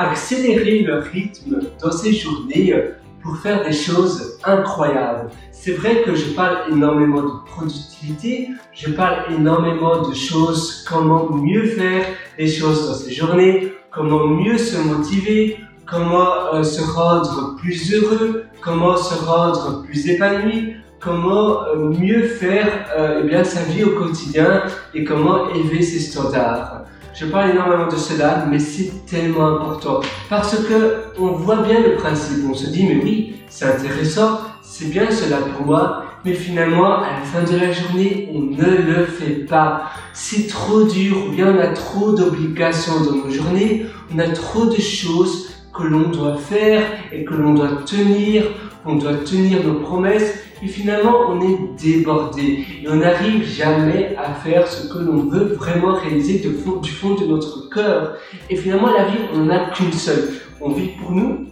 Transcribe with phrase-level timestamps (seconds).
[0.00, 2.74] accélérer leur rythme dans ces journées
[3.22, 5.30] pour faire des choses incroyables.
[5.52, 11.66] C'est vrai que je parle énormément de productivité, je parle énormément de choses, comment mieux
[11.66, 12.06] faire
[12.38, 18.44] les choses dans ces journées, comment mieux se motiver, comment euh, se rendre plus heureux,
[18.62, 23.90] comment se rendre plus épanoui, comment euh, mieux faire euh, eh bien, sa vie au
[23.90, 24.62] quotidien
[24.94, 26.84] et comment élever ses standards.
[27.12, 31.96] Je parle énormément de cela, mais c'est tellement important parce que on voit bien le
[31.96, 32.44] principe.
[32.48, 37.10] On se dit, mais oui, c'est intéressant, c'est bien cela pour moi, mais finalement, à
[37.18, 39.90] la fin de la journée, on ne le fait pas.
[40.12, 44.66] C'est trop dur, ou bien on a trop d'obligations dans nos journées, on a trop
[44.66, 48.44] de choses que l'on doit faire et que l'on doit tenir,
[48.86, 54.34] on doit tenir nos promesses et finalement on est débordé et on n'arrive jamais à
[54.34, 58.16] faire ce que l'on veut vraiment réaliser du fond de notre cœur.
[58.48, 60.28] Et finalement la vie, on n'en a qu'une seule.
[60.60, 61.46] On vit pour nous,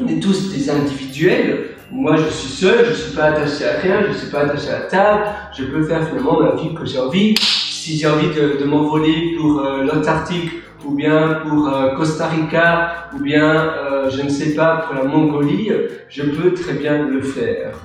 [0.00, 1.70] on est tous des individuels.
[1.90, 4.40] Moi, je suis seul, je ne suis pas attaché à rien, je ne suis pas
[4.40, 5.22] attaché à la table.
[5.56, 7.34] Je peux faire finalement la vie que j'ai envie.
[7.38, 10.50] Si j'ai envie de, m'envoler pour euh, l'Antarctique
[10.84, 15.04] ou bien pour euh, Costa Rica ou bien, euh, je ne sais pas, pour la
[15.04, 15.70] Mongolie,
[16.08, 17.76] je peux très bien le faire.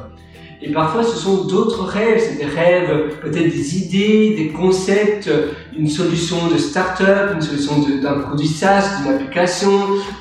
[0.62, 2.20] Et parfois, ce sont d'autres rêves.
[2.20, 5.30] C'est des rêves, peut-être des idées, des concepts,
[5.78, 9.72] une solution de start-up, une solution d'un produit SaaS, d'une application,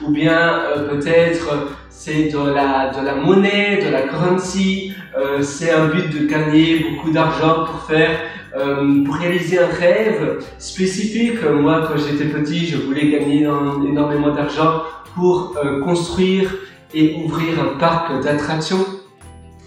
[0.06, 4.92] ou bien euh, peut-être c'est de la, de la monnaie, de la currency.
[5.18, 8.20] Euh, c'est un but de gagner beaucoup d'argent pour faire,
[8.56, 11.42] euh, pour réaliser un rêve spécifique.
[11.42, 14.82] Moi, quand j'étais petit, je voulais gagner énormément d'argent
[15.16, 16.54] pour construire
[16.94, 18.86] et ouvrir un parc d'attractions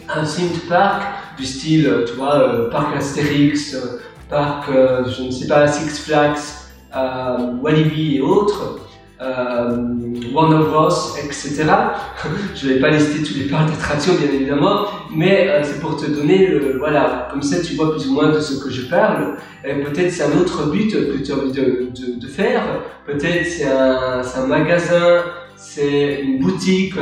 [0.09, 1.03] un theme park
[1.37, 3.99] du style, euh, tu vois, euh, parc Astérix, euh,
[4.29, 6.37] parc, je ne sais pas, Six Flags,
[7.61, 8.79] Walibi et autres.
[10.33, 10.89] Warner Bros,
[11.23, 11.65] etc.
[12.55, 16.09] je ne vais pas lister tous les parcs d'attractions, bien évidemment, mais c'est pour te
[16.09, 19.35] donner voilà, comme ça tu vois plus ou moins de ce que je parle.
[19.63, 22.63] Peut-être c'est un autre but que tu as envie de, faire.
[23.05, 25.23] Peut-être c'est un magasin,
[25.55, 26.95] c'est une boutique,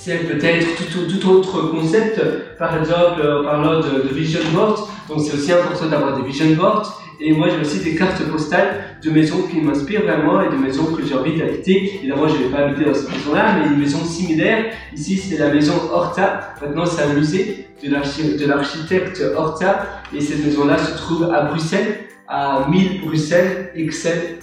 [0.00, 2.18] c'est peut-être tout, autre concept,
[2.58, 7.02] par exemple, en parlant de, vision board, donc c'est aussi important d'avoir des vision boards,
[7.20, 10.86] et moi j'ai aussi des cartes postales de maisons qui m'inspirent vraiment et de maisons
[10.86, 11.96] que j'ai envie d'habiter.
[11.96, 14.72] Évidemment, je ne vais pas habiter dans cette maison-là, mais une maison similaire.
[14.94, 16.54] Ici, c'est la maison Horta.
[16.62, 19.86] Maintenant, c'est un musée de l'architecte Horta.
[20.14, 24.38] Et cette maison-là se trouve à Bruxelles, à 1000 Bruxelles, Excel.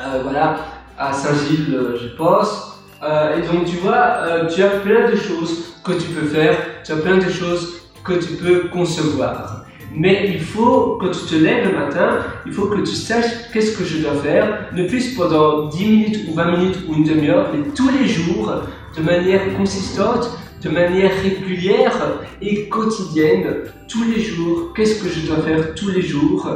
[0.00, 0.58] Euh, voilà,
[0.96, 2.77] à Saint-Gilles, euh, je pense.
[3.02, 6.56] Euh, et donc tu vois, euh, tu as plein de choses que tu peux faire,
[6.84, 9.64] tu as plein de choses que tu peux concevoir.
[9.94, 13.76] Mais il faut, que tu te lèves le matin, il faut que tu saches qu'est-ce
[13.76, 17.48] que je dois faire, ne plus pendant 10 minutes ou 20 minutes ou une demi-heure,
[17.52, 18.52] mais tous les jours,
[18.96, 20.30] de manière consistante,
[20.62, 21.96] de manière régulière
[22.42, 23.46] et quotidienne,
[23.88, 26.46] tous les jours, qu'est-ce que je dois faire tous les jours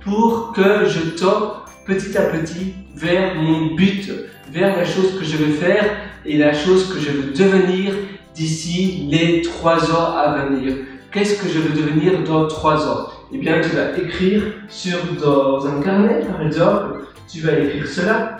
[0.00, 4.10] pour que je tends petit à petit vers mon but,
[4.50, 5.84] vers la chose que je veux faire
[6.24, 7.94] et la chose que je veux devenir
[8.34, 10.74] d'ici les trois ans à venir.
[11.10, 13.08] Qu'est-ce que je veux devenir dans trois ans?
[13.32, 18.38] Eh bien, tu vas écrire sur dans un carnet, par exemple, tu vas écrire cela,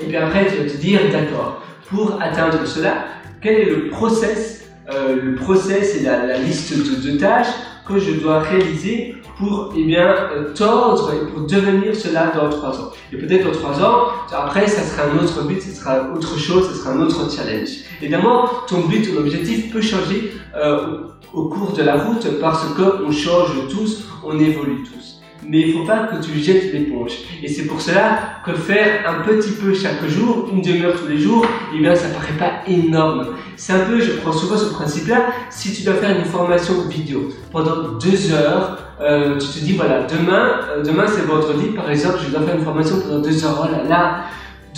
[0.00, 3.04] et puis après, tu vas te dire, d'accord, pour atteindre cela,
[3.40, 7.52] quel est le process, euh, le process et la, liste de, de tâches
[7.86, 12.80] que je dois réaliser pour eh bien, euh, tordre et pour devenir cela dans trois
[12.80, 12.90] ans.
[13.12, 16.68] Et peut-être dans trois ans, après, ça sera un autre but, ce sera autre chose,
[16.70, 17.68] ce sera un autre challenge.
[18.00, 20.98] Évidemment, ton but, ton objectif peut changer euh,
[21.34, 25.11] au cours de la route parce qu'on change tous, on évolue tous
[25.48, 27.12] mais il ne faut pas que tu jettes l'éponge.
[27.42, 31.18] Et c'est pour cela que faire un petit peu chaque jour, une demi-heure tous les
[31.18, 31.44] jours,
[31.74, 33.28] eh bien, ça paraît pas énorme.
[33.56, 37.28] C'est un peu, je prends souvent ce principe-là, si tu dois faire une formation vidéo
[37.50, 42.18] pendant deux heures, euh, tu te dis, voilà, demain, euh, demain c'est vendredi, par exemple,
[42.24, 44.20] je dois faire une formation pendant deux heures, oh là là,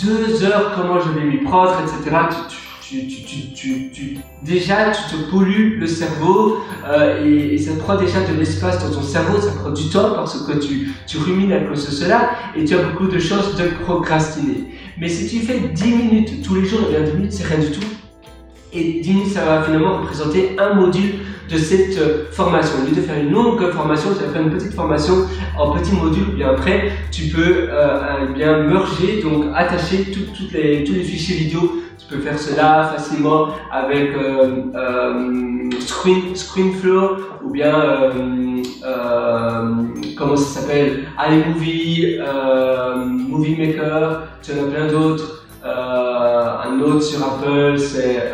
[0.03, 2.17] deux heures, comment je vais m'y prendre, etc.
[2.49, 8.19] Tu, tu, tu, tu, déjà tu te pollues le cerveau euh, et, ça prend déjà
[8.21, 11.59] de l'espace dans ton cerveau, ça prend du temps parce que tu, tu rumines à
[11.61, 14.65] cause de cela et tu as beaucoup de choses de procrastiner.
[14.99, 17.47] Mais si tu fais 10 minutes tous les jours, et eh bien 10 minutes c'est
[17.47, 17.87] rien du tout.
[18.71, 21.13] Et 10 minutes ça va finalement représenter un module
[21.49, 22.75] de cette euh, formation.
[22.83, 25.25] Au lieu de faire une longue formation, tu vas faire une petite formation
[25.57, 26.35] en petits modules.
[26.35, 31.81] Bien après, tu peux euh, bien merger, donc attacher toutes les, tous les fichiers vidéo
[32.07, 38.61] tu peux faire cela facilement avec euh, euh, Screen, ScreenFlow ou bien euh,
[40.17, 41.05] comment ça s'appelle?
[41.17, 42.19] iMovie,
[43.05, 45.45] Movie Maker, tu en as plein d'autres.
[45.63, 48.31] un autre sur Apple, c'est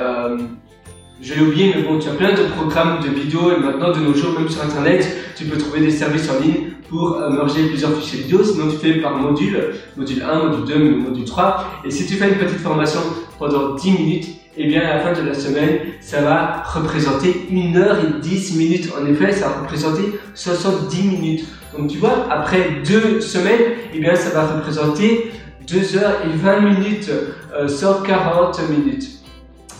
[1.23, 4.00] je l'ai oublié, mais bon, tu as plein de programmes de vidéos et maintenant de
[4.00, 5.07] nos jours, même sur internet,
[5.38, 8.44] tu peux trouver des services en ligne pour merger plusieurs fichiers vidéo.
[8.44, 11.65] Sinon, tu fais par module, module 1, module 2, module 3.
[11.85, 13.01] Et si tu fais une petite formation
[13.42, 17.48] pendant 10 minutes, et eh bien à la fin de la semaine, ça va représenter
[17.52, 18.90] 1 heure et 10 minutes.
[18.96, 21.46] En effet, ça va représenter 70 minutes.
[21.76, 25.32] Donc tu vois, après deux semaines, et eh bien ça va représenter
[25.68, 27.10] 2 heures et 20 minutes
[27.56, 29.10] euh, sur 40 minutes.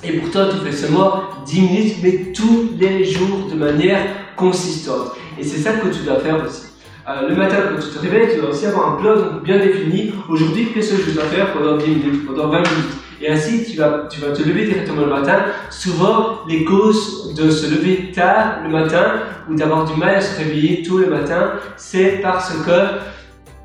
[0.04, 5.12] Et pourtant, tu fais seulement 10 minutes, mais tous les jours de manière consistante.
[5.40, 6.64] Et c'est ça que tu dois faire aussi.
[7.08, 10.14] Euh, le matin, quand tu te réveilles, tu dois aussi avoir un plan bien défini.
[10.30, 13.01] Aujourd'hui, qu'est-ce que je dois faire pendant 10 minutes, pendant 20 minutes?
[13.22, 15.46] Et ainsi, tu vas, te lever directement le matin.
[15.70, 19.20] Souvent, les causes de se lever tard le matin
[19.50, 23.00] ou d'avoir du mal à se réveiller tôt le matin, c'est parce que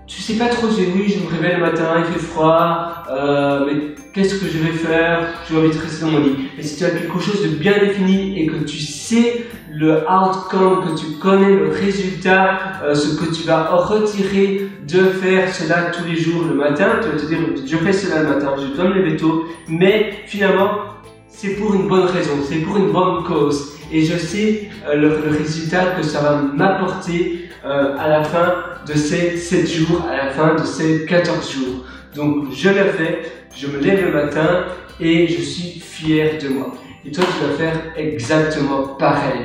[0.06, 3.94] tu sais pas trop, oui, je me réveille le matin, il fait froid, euh, mais
[4.12, 5.26] qu'est-ce que je vais faire?
[5.48, 6.36] J'ai envie de rester dans mon lit.
[6.56, 10.84] Mais si tu as quelque chose de bien défini et que tu sais le outcome,
[10.84, 16.04] que tu connais le résultat, euh, ce que tu vas retirer de faire cela tous
[16.04, 18.88] les jours le matin, tu vas te dire, je fais cela le matin, je dois
[18.88, 19.16] me lever
[19.68, 20.70] mais finalement,
[21.28, 23.72] c'est pour une bonne raison, c'est pour une bonne cause.
[23.92, 28.54] Et je sais euh, le, résultat que ça va m'apporter à la fin
[28.86, 31.84] de ces 7 jours, à la fin de ces 14 jours.
[32.14, 33.22] Donc je le fais,
[33.54, 34.66] je me lève le matin
[35.00, 36.74] et je suis fier de moi.
[37.04, 39.42] Et toi, tu vas faire exactement pareil.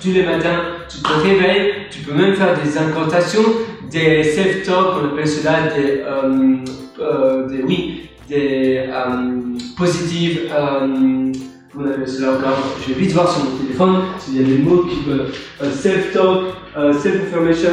[0.00, 3.44] Tous les matins, tu te réveilles, tu peux même faire des incantations,
[3.90, 6.56] des self-talk, on appelle cela des, euh,
[7.00, 13.44] euh, des oui, des euh, positives, on appelle cela encore, je vais vite voir sur
[13.44, 15.26] mon téléphone s'il y a des mots qui me...
[15.70, 17.70] Self-talk, self-affirmation,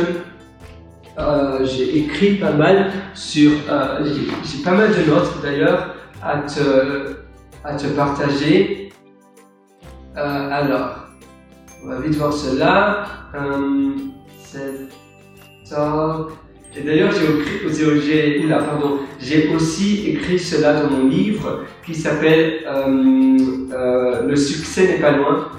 [1.19, 3.51] euh, j'ai écrit pas mal sur...
[3.69, 4.05] Euh,
[4.43, 7.15] j'ai pas mal de notes d'ailleurs à te,
[7.63, 8.91] à te partager.
[10.15, 11.07] Euh, alors,
[11.83, 13.05] on va vite voir cela.
[16.75, 17.67] Et d'ailleurs, j'ai
[19.19, 25.49] j'ai aussi écrit cela dans mon livre qui s'appelle Le succès n'est pas loin.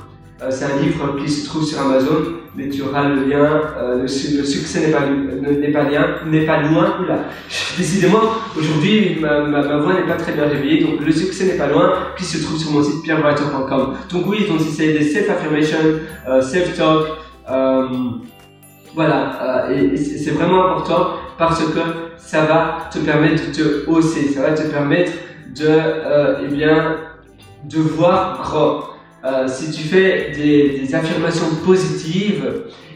[0.50, 3.62] C'est un livre qui se trouve sur Amazon, mais tu auras le lien.
[4.02, 6.96] Le, succès n'est pas, pas, pas loin.
[7.78, 8.20] Décidément,
[8.58, 12.24] aujourd'hui, ma, voix n'est pas très bien réveillée, donc le succès n'est pas loin, qui
[12.24, 13.94] se trouve sur mon site pierrewriter.com.
[14.10, 15.78] Donc oui, donc c'est des self-affirmation,
[16.42, 17.06] self-talk.
[18.94, 21.78] Voilà, euh, et, c'est vraiment important parce que
[22.16, 25.12] ça va te permettre de te hausser, ça va te permettre
[25.54, 26.96] de, euh, eh bien,
[27.64, 28.97] de voir grand.
[29.24, 32.44] Euh, si tu fais des, affirmations positives,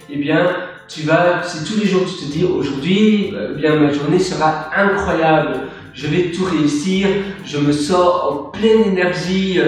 [0.09, 0.51] eh bien,
[0.87, 4.71] tu vas, si tous les jours tu te dis aujourd'hui, eh bien, ma journée sera
[4.77, 7.09] incroyable, je vais tout réussir,
[7.45, 9.59] je me sors en pleine énergie,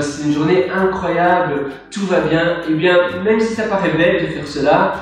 [0.00, 4.26] c'est une journée incroyable, tout va bien, eh bien, même si ça paraît bête de
[4.28, 4.94] faire cela,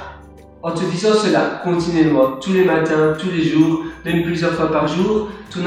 [0.62, 4.88] en te disant cela continuellement, tous les matins, tous les jours, même plusieurs fois par
[4.88, 5.60] jour, ton,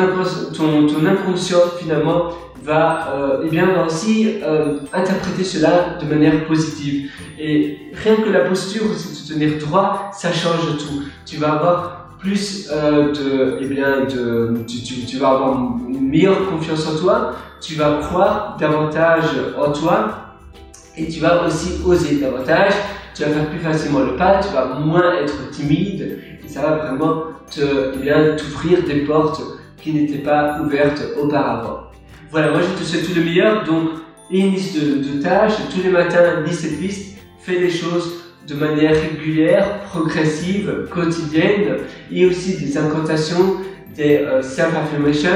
[0.54, 2.30] ton, ton inconscient finalement
[2.64, 7.12] va, euh, eh bien, aussi euh, interpréter cela de manière positive.
[7.40, 11.04] Et rien que la posture, c'est de tenir droit, ça change tout.
[11.26, 15.54] Tu vas avoir plus euh, de, eh bien, de, tu, tu, tu vas avoir
[15.90, 20.38] une meilleure confiance en toi, tu vas croire davantage en toi
[20.96, 22.74] et tu vas aussi oser davantage
[23.14, 26.76] tu vas faire plus facilement le pas, tu vas moins être timide et ça va
[26.78, 29.42] vraiment te, eh t'ouvrir des portes
[29.78, 31.93] qui n'étaient pas ouvertes auparavant.
[32.34, 33.90] Voilà, moi je te souhaite tout le meilleur, donc
[34.32, 38.96] une liste de, tâches, tous les matins lis cette liste, fais des choses de manière
[39.00, 41.78] régulière, progressive, quotidienne,
[42.12, 43.58] et aussi des incantations,
[43.96, 45.30] des euh, self-affirmation,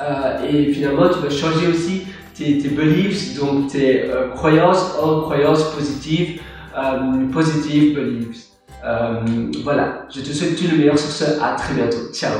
[0.00, 5.64] euh, et finalement tu vas changer aussi tes, beliefs, donc tes euh, croyances en croyances
[5.74, 6.40] positives,
[6.78, 8.46] euh, positive beliefs.
[9.62, 11.42] Voilà, je te souhaite tout le meilleur sur ce.
[11.42, 12.10] À très bientôt.
[12.14, 12.32] Ciao.